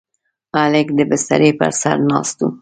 [0.57, 2.45] هلک د بسترې پر سر ناست و.